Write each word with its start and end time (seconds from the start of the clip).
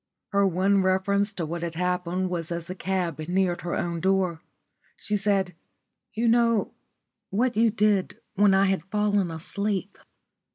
Her 0.29 0.47
one 0.47 0.81
reference 0.81 1.31
to 1.33 1.45
what 1.45 1.61
had 1.61 1.75
happened 1.75 2.31
was 2.31 2.51
as 2.51 2.65
the 2.65 2.73
cab 2.73 3.19
neared 3.19 3.61
her 3.61 3.75
own 3.75 3.99
door. 3.99 4.41
She 4.97 5.15
said, 5.15 5.53
"You 6.15 6.27
know 6.27 6.73
what 7.29 7.55
you 7.55 7.69
did 7.69 8.17
when 8.33 8.55
I 8.55 8.65
had 8.65 8.83
fallen 8.89 9.29
asleep. 9.29 9.99